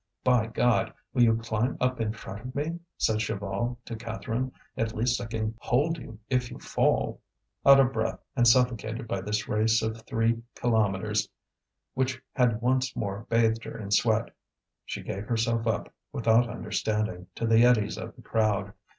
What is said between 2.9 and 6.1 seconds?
said Chaval to Catherine. "At least I can hold